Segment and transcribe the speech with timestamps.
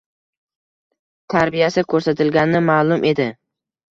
[1.33, 3.29] tarbiyasi ko'rsatilgani ma'lum edi.